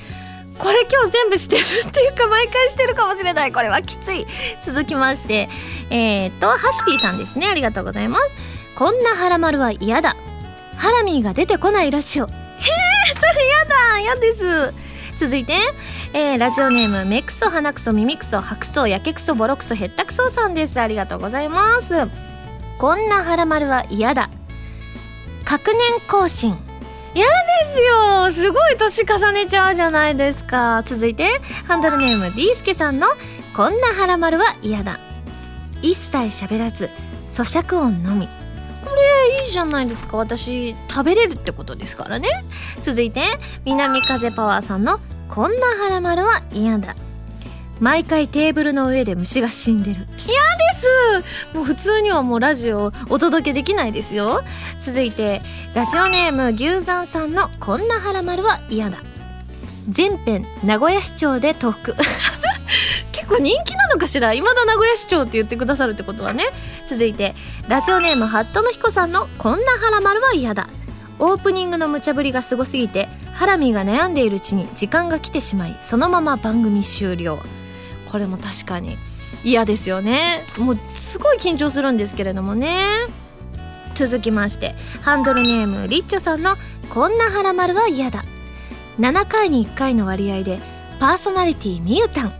[0.59, 3.51] これ今日全部してるっていうか毎回してるかもしれない。
[3.51, 4.25] これはきつい。
[4.63, 5.49] 続きまして
[5.89, 7.47] えー、っとハシピーさんですね。
[7.47, 8.29] ありがとうございます。
[8.75, 10.15] こんなハラマルは嫌だ。
[10.75, 12.25] ハラミーが出てこないラジオ。
[12.25, 12.31] へえ
[13.07, 13.99] それ嫌だ。
[13.99, 14.73] 嫌です。
[15.17, 15.53] 続いて、
[16.13, 20.79] えー、ラジオネームメクソ鼻クソ耳クソハクソやけクソボロクソヘッタクソさんです。
[20.79, 21.93] ありがとうございます。
[22.77, 24.29] こんなハラマルは嫌だ。
[25.45, 26.66] 確年更新。
[27.13, 27.31] 嫌で
[27.73, 28.31] すよ。
[28.31, 30.83] すごい年重ねちゃうじゃないですか。
[30.85, 33.07] 続いてハンドルネーム D スケさんの
[33.55, 34.99] 「こんなハラマルは嫌だ」
[35.81, 36.89] 一切喋らず
[37.29, 38.27] 咀嚼音のみ。
[38.85, 40.17] これいいじゃないですか。
[40.17, 42.27] 私食べれるってことですからね。
[42.81, 43.21] 続いて
[43.65, 46.95] 南風パワーさんの「こんなハラマルは嫌だ」
[47.79, 49.97] 毎回テーブルの上で虫が死んでる。
[49.97, 51.55] 嫌です。
[51.55, 54.41] もう普通にはもうラジオお届けできないですよ。
[54.79, 55.41] 続いて
[55.75, 58.97] ラジオネーム牛山さんのこんなハラマルは嫌だ。
[59.89, 61.95] 全編名古屋市長でトーク。
[63.11, 64.33] 結構人気なのかしら？
[64.33, 66.45] 未だ名古屋市長って言ってくださるってことはね。
[66.85, 67.35] 続いて
[67.67, 70.67] ラジオネームハットの彦さんのこんなハラマルは嫌だ。
[71.19, 77.39] オープニングの無茶ぶりがすごすぎてハラミーが悩んでいるうちに時間が来てしまいそのまま番組終了
[78.09, 78.97] これも確かに。
[79.43, 80.43] 嫌ですよね。
[80.57, 83.07] もうすごい緊張するんですけれどもね。
[83.97, 86.55] 続きましてハンドルネームリッチョさんの
[86.93, 88.23] 「こんなハラマルは嫌だ」
[88.99, 90.59] 7回に1回の割合で
[90.99, 92.33] パーソナリティみゆたん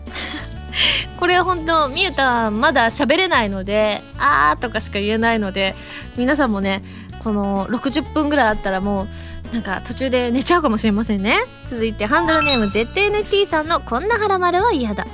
[1.18, 5.74] これは本当みゆたんまだ喋れないので「あー」とかしか言えないので
[6.16, 6.84] 皆さんもね
[7.24, 9.08] この60分ぐらいあったらも
[9.50, 11.38] うなんか途中で寝ちゃうかもしれませんね。
[11.64, 15.08] 続いてハンドルネーム ZNT さんの「こんなハラマルは嫌だ」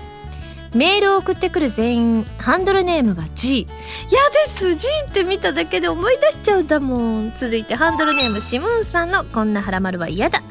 [0.75, 3.67] メールを送ってくる全員ハンドルネームが G
[4.11, 4.75] 嫌です。
[4.75, 7.33] G って見ただけで思い出しちゃうんだもん。
[7.37, 10.43] 続いてハンドルネームシムーンさんのこんなハラマルは嫌だ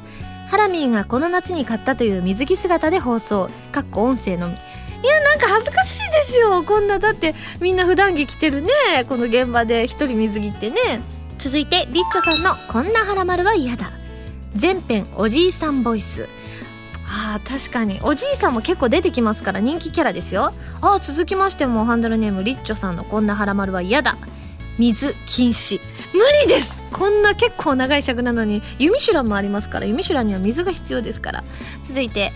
[0.49, 3.49] ハラミーがこの夏に買ったという水着姿で放送。
[3.71, 4.53] かっこ音声のみ。
[4.53, 6.63] いやなんか恥ずかしいですよ。
[6.63, 8.69] こんなだってみんな普段着着てるね。
[9.09, 11.01] この現場で一人水着ってね。
[11.43, 13.91] 続いてリッチョさんのこんなハラマルは嫌だ
[14.55, 16.29] 全編おじいさんボイス
[17.15, 17.99] あ確かに。
[18.01, 20.51] おじいさんも結構出てきますから人気キャラですよ。
[20.81, 24.17] あ続きましてもハンドルネームリッチョさんのこんなハラマルは嫌だ。
[24.79, 25.79] 水禁止。
[26.13, 26.81] 無理です。
[26.91, 31.43] こんな結構長い尺なのにユミシュラもありますからユミシュラには水が必要ですから。
[31.83, 32.31] 続いて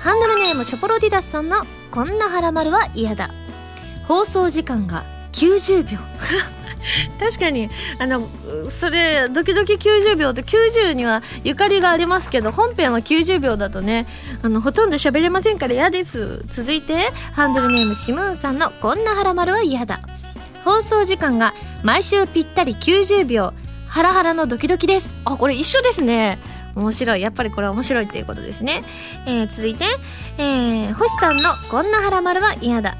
[0.00, 1.56] ハンドルネームショポロディダスさんの
[1.90, 3.30] こんなハラマルは嫌だ。
[4.08, 5.98] 放送時間が90秒。
[7.18, 7.68] 確かに。
[7.98, 8.28] あの
[8.68, 14.06] それドキドキ90秒と90にはゆかりがありますけど本編は90秒だとね
[14.42, 16.44] あのほとんど喋れませんから嫌です。
[16.50, 20.00] 続いてハンドルネームシムーンさんの「こんなハラマルは嫌だ」
[20.64, 23.52] 放送時間が毎週ぴったり90秒
[23.88, 25.12] ハラハラのドキドキです。
[25.24, 26.38] あこれ一緒ですね。
[26.74, 27.20] 面白い。
[27.20, 28.82] やっぱりこれは面白いっていうことですね、
[29.26, 29.84] えー、続いて、
[30.38, 32.96] えー、星さんの「こんなハラマルは嫌だ」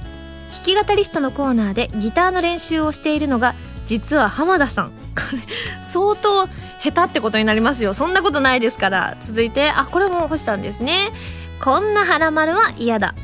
[0.53, 3.55] 弾き語りストのコーナーでギターの練習をしているのが
[3.93, 4.89] 実は浜田さん。
[4.89, 4.97] こ
[5.33, 5.39] れ
[5.85, 6.49] 相当
[6.81, 7.93] 下手ってことになりますよ。
[7.93, 9.19] そんなことないですから。
[9.21, 11.13] 続いてあこれも星さんですね。
[11.61, 13.15] こんなハラマルは嫌だ。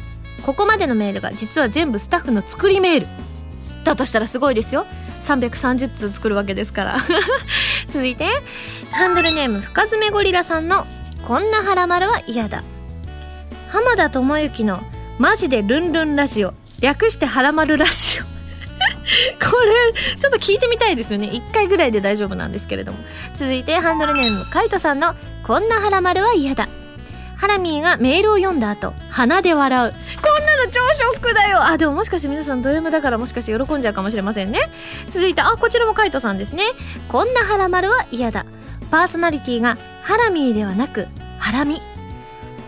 [0.45, 3.07] ここまでのメールが実は全部スタッフの作りメール。
[3.83, 4.85] だとしたらすごいですよ。
[5.23, 6.99] 330通作るわけですから。
[7.89, 8.27] 続いて
[8.91, 10.87] ハンドルネーム深爪ゴリラさんの
[11.27, 12.63] 「こんなハラマルは嫌だ」
[13.73, 14.83] 浜田智之の
[15.19, 18.38] 「マジでルンルンラジオ」略してハラマルラジオ。
[19.41, 21.29] これちょっと聞いてみたいですよね。
[21.29, 22.99] 1回ぐらいで大丈夫なんですけれども。
[23.35, 26.69] 続いてハンドルネームカイトさんの「こんなハラマルは嫌だ」
[27.37, 29.93] ハラミーがメールを読んだ後鼻で笑う。
[29.93, 31.63] こんなの超ショックだよ。
[31.63, 34.61] あでももしかして皆さんド M だからもしかして喜んじゃうかもしれませんね。
[35.09, 36.65] 続いてあこちらもカイトさんですね。
[37.09, 38.45] こんなハラマルは嫌だ。
[38.91, 41.07] パーソナリティがハラミーではなく
[41.39, 41.81] ハラミ。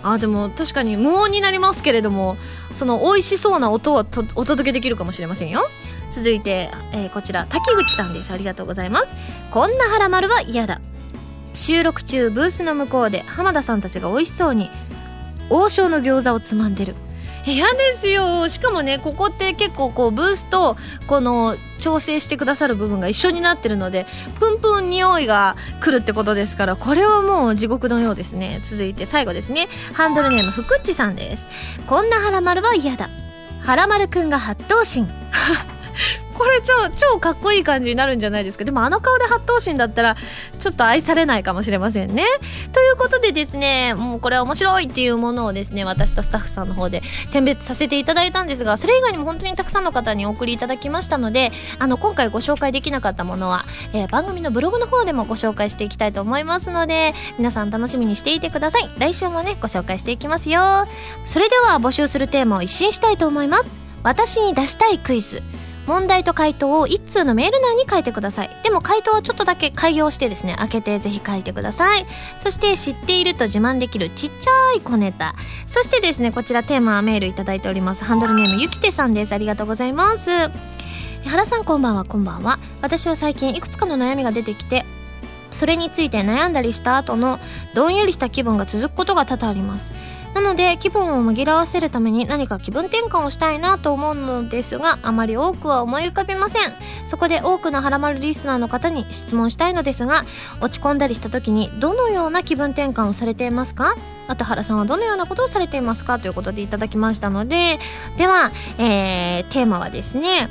[0.02, 2.36] あでも確かに無音になりますけれども
[2.72, 5.68] その美味しそうな音はお届けできるかもしれませんよ。
[6.10, 8.32] 続いて、えーこちら滝口さんです。
[8.32, 9.14] ありがとうございます。
[9.50, 10.80] こんなハラマルは嫌だ。
[11.54, 14.70] 収録中ブースの向こうで浜田さんたちが美味しそうに
[15.48, 16.94] 王将の餃子をつまんでる。
[17.46, 18.48] 嫌ですよ。
[18.48, 24.06] しかもねここって結構こうブースとこの調整してくださる部分が一緒になってるので
[24.38, 28.60] プンプン匂いが来るってことですからこれはもう地獄のようですね。
[28.62, 29.68] 続いて最後ですね。
[29.94, 31.46] ハンドルネームふくっちさんです。
[31.86, 33.08] こんなハラマルは嫌だ。
[33.62, 35.08] ハラマルくんが八頭身
[36.36, 38.64] これ超超かっこいい感じになるんじゃないですか。
[38.64, 40.16] でもあの顔で八頭身だったら
[40.58, 42.24] ちょっと愛されないかもしれませんね。
[42.72, 58.90] ということでですねもうこれ面白いっていうものをですね私とスタッフさんの方で選別させていただいたんですがそれ以外にも本当にたくさんの方にお送りいただきましたのであの今回ご紹介できなかったものは、えー番組のブログの方でもご紹介していきたいと思いますので皆さん楽しみにしていてください。
[58.98, 60.86] 来週もねご紹介していきますよ。
[61.24, 63.78] それでは募集するテーマを一新したいと思います。
[64.02, 65.42] 私に出したいクイズ。
[65.86, 68.50] 問題と回答を一通のメール内に書いてください。
[68.62, 72.06] でも回答はちょっとだけ開業してですね開けてぜひ書いてください。
[72.38, 75.34] そして知っていると自慢できるちっちゃい小ネタ。
[75.66, 78.04] そしてですねこちらテーマメールいただいております。
[78.04, 79.32] ハンドルネームゆきてさんです。
[79.32, 80.30] ありがとうございます。
[81.24, 82.04] 原さんこんばんは。
[82.04, 82.58] こんばんは。
[82.82, 84.84] 私は最近いくつかの悩みが出てきて
[85.50, 87.40] それについて悩んだりした後の
[87.74, 89.90] どんよりした気分が続くことが多々あります。
[90.34, 96.72] なので気分を紛らわせるために何か気分転換をしたいなと思うのですがあまり多くは思い浮かびません。
[97.04, 100.24] そこで多くのハラマルリスナーの方に質問したいのですが
[100.60, 103.94] 落ち込んだりした時にどのような気分転換をされていますか？
[104.28, 107.80] あと原さんはどのようなことをされていますかということでいただきましたので
[108.16, 110.48] では、えーテーマはですね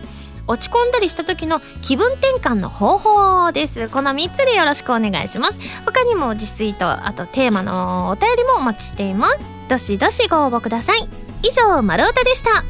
[0.47, 3.87] 落ち込んだりした時の気分転換の方法です。
[3.87, 5.59] この3つでよろしくお願いします。
[5.85, 9.58] 他にも自炊とあとテーマのお便りもお待ちしています。
[9.69, 11.07] どしどしご応募ください。
[11.43, 12.63] 以上丸太でした。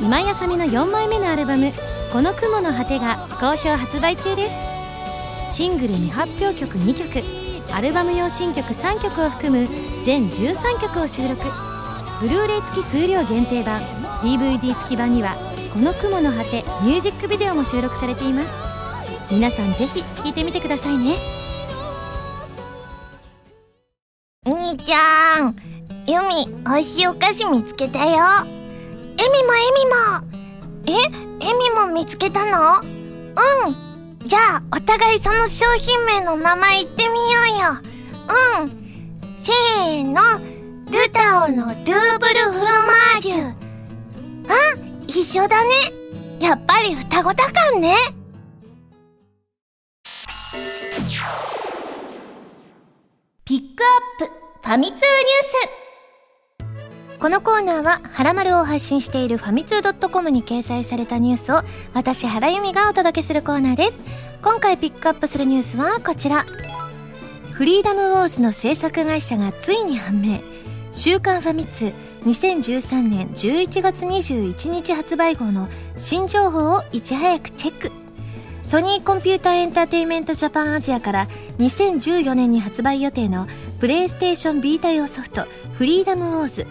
[0.00, 1.72] 今やさみの4枚目のアルバム
[2.10, 4.56] 「この雲の果て」が好評発売中です。
[5.52, 7.22] シングル未発表曲2曲
[7.70, 9.68] アルバム用新曲3曲を含む
[10.04, 11.44] 全13曲を収録。
[12.22, 13.82] ブルーレイ付き数量限定版
[14.22, 15.36] DVD 付き版には
[15.74, 18.54] 「この雲の果て」ミュージックビデオも収録されています。
[19.30, 21.35] 皆さんぜひ聴いてみてくださいね。
[24.66, 25.54] 兄ちゃん。
[26.08, 28.10] ユミ美味しいお菓子見つけたよ。
[28.10, 28.18] エミ
[29.44, 30.88] もエミも。
[30.88, 30.90] え
[31.46, 32.80] エミも見つけたの？
[32.80, 32.82] う
[33.70, 33.76] ん。
[34.26, 37.14] じゃあお互いその商品名の名前言ってみよ
[37.54, 37.80] うよ。
[38.60, 38.70] うん。
[39.38, 40.20] せーの。
[40.90, 43.48] ルタオのドゥーブルフロマージュ。
[43.48, 43.54] あ
[45.06, 45.70] 一緒だね。
[46.40, 47.94] やっぱり双子だかんね。
[53.44, 53.84] ピック
[54.20, 54.45] アップ。
[54.66, 55.06] ファミ通ニュー
[57.14, 61.62] スこのコーナーは、ハラマルを配信しているファミツー .com に掲載されたニュースを、
[61.94, 63.92] 私、原由美がお届けするコーナーです。
[64.42, 66.44] 今回ピックアップするニュースはこちら。
[67.52, 70.40] フリーダムウォーズの制作会社がついに判明。
[70.90, 71.92] 週刊ファミ通
[72.24, 77.92] 2013年11月21日発売号の新情報をいち早くチェック。
[78.64, 83.46] ソニーコンピューターエンターテイメントジャパンアジアから2014年に発売予定の
[83.80, 86.66] プレイステーションビータ用ソフトフリーダムウォーズ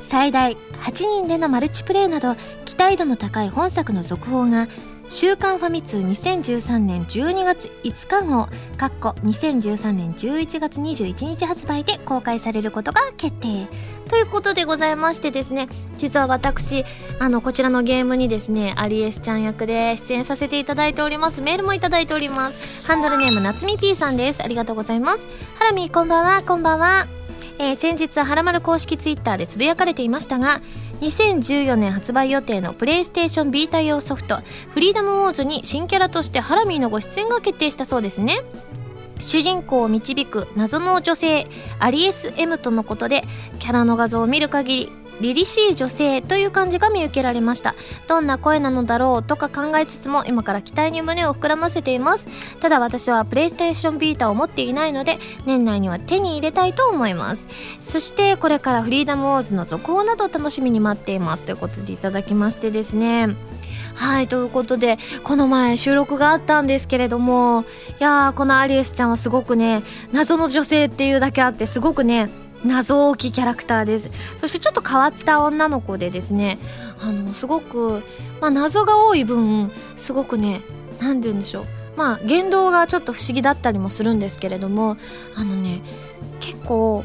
[0.00, 4.66] 最大8人でのマルチプレイなど期待度の高い本作の続報が
[5.08, 13.68] 週刊ファミ通2013年12月5日号かっこ2013年11月21日発売で公開されることが決定。
[14.12, 16.84] ということでございましてですね実は私
[17.18, 21.40] あのこちらのゲームにですねアリエスちゃん役で出演させていただいております。
[21.40, 22.86] メールもいただいております。
[22.86, 24.42] ハンドルネームなつみ P さんです。
[24.42, 25.26] ありがとうございます。
[25.54, 26.42] ハラミこんばんは。
[26.42, 27.06] こんばんは。
[27.58, 30.60] えー先日はらまる公式ツイッターでつぶやかれていましたが
[31.00, 34.40] 2014年発売予定のプレイステーションビータ用ソフト
[34.72, 38.40] フリーダムウォーズに新キャラとしてハラミーのご出演が決定したそうですね。
[39.22, 41.46] 主人公を導く謎の女性
[41.78, 43.22] アリエス・エムとのことで
[43.58, 47.74] キャラの画像を見る限り凛々しい女性という感じが見受けられました。
[48.08, 52.26] どんな声なのだろうとか考えつつも今から期待に胸を膨らませています。
[52.60, 57.46] ただ私はプレイステーションビータを持っていないので年内には手に入れたいと思います。
[57.80, 61.44] そしてこれからフリーダムウォーズの続報など楽しみに待っています。
[61.44, 63.36] ということでいただきましてですね。
[63.94, 67.64] はいということでこの前収録があったんですけれども
[68.00, 69.82] いやーこのアリエスちゃんはすごくね
[70.12, 72.30] 謎の女性っていうだけあってすごくね
[72.64, 74.10] 謎多きキャラクターです。
[74.36, 76.58] そしてちょっと変わった女の子でですね
[77.00, 78.04] あのすごく、
[78.40, 80.62] まあ、謎が多い分すごくね
[81.00, 81.66] 何て言うんでしょう。
[81.96, 84.96] まあ言動がちょっと不思議だったりもするんですけれども
[85.34, 85.82] あのね
[86.40, 87.04] 結構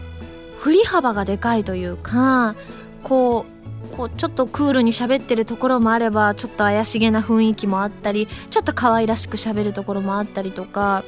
[0.59, 2.55] 振り幅がでかいというか
[3.03, 3.56] こう
[3.87, 11.03] こうちょっとクールに喋ってるところもあればちょっと怪しげな雰囲気もあったりちょっと可愛らしく喋るところもあったりとか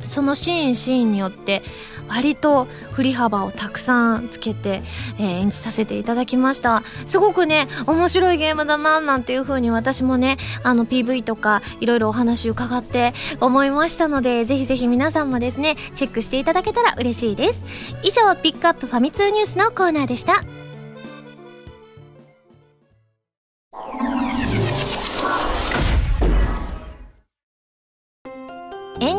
[0.00, 1.62] そのシーンシーンによって
[2.08, 4.82] 割と振り幅をたくさんつけて、
[5.18, 6.82] えー、演じさせていただきました。
[7.06, 17.64] すごくね面白いゲームだななんていう風に私もねあの PV とかいろいろお話伺って思いましたのでぜひぜひ皆さんもですねチェックしていただけたら嬉しいです。
[18.02, 20.61] 以上ピックアップファミ通ニュースのコーナーでした。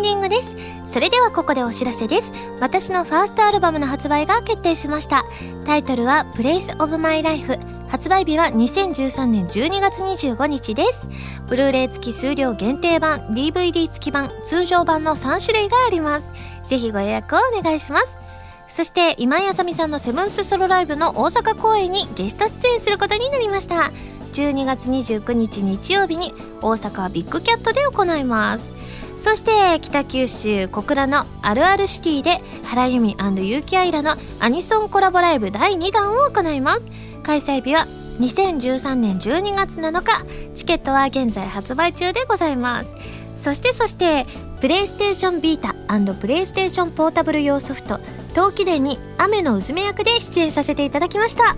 [0.03, 0.55] ンディングです。
[0.85, 2.31] それではここでお知らせです。
[2.59, 5.23] 私のファーストアルバムの発売が決定しました。
[5.65, 11.07] タイトルは Place of My Life 発売日は2013年12月25日です。
[11.47, 16.33] ブルーレイ付き数量限定版 DVD 付き版通常版の3種類があります。
[16.63, 18.17] ぜひご予約をお願いします。
[18.67, 23.91] そして今井あさみさんのセブンスソロライブの大阪公演にゲスト出演することになりました。
[24.33, 28.82] 12月29日日曜日に大阪ビッグキャットで行います。
[29.23, 36.89] そして北九州小倉のあるあるシティで原由美結城愛らのアニソンコラボライブ第2弾を行います。
[37.23, 37.87] 開催日は
[38.19, 40.25] 2013年12月7日。
[40.55, 42.97] チケットは現在発売中でございます。
[43.37, 44.27] そしてそして
[44.59, 45.73] プレイステーションビータ
[46.15, 48.01] プレイステーションポータブル用ソフト
[48.35, 51.55] 「陶器伝」に雨のうずめ役で出演させていただきました。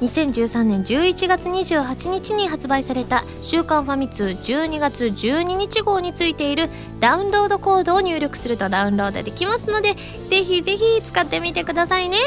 [0.00, 6.68] 2013年11月28日に発売された「週刊ファミ通」12月12日号についている
[7.00, 9.96] ダウンロードコードを入力するとダウンロードできますので
[10.28, 12.18] ぜひぜひ使ってみてくださいね。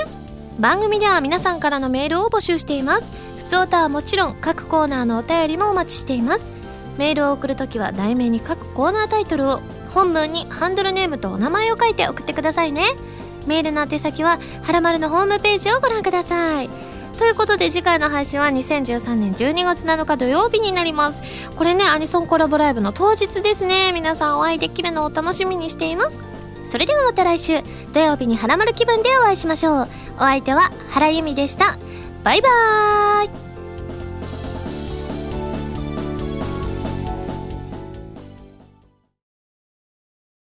[0.59, 3.09] 番組では皆さんからのメールを募集しています。
[3.37, 6.51] 普通歌はもちろん各コーナーのお便りもお待ちしています。
[6.97, 9.61] メールを送るときは題名に各コーナータイトルを
[9.93, 12.83] 本文にハンドルネームとお名前を書いて送ってくださいね。
[13.45, 16.88] メールの宛先ははらまるのホームページをご覧ください。
[17.19, 21.21] ということで次回の配信は2013年12月7日土曜日になります。
[21.57, 23.91] これねアニソンコラボライブの当日ですね。
[23.93, 26.21] 皆さんお会いできるのを楽しみにしています。
[26.63, 27.59] それではまた来週
[27.93, 29.87] 土曜日にハラマル気分でお会いしましょう。
[30.15, 31.77] お相手は原由美でした。
[32.23, 33.48] バイバーイ。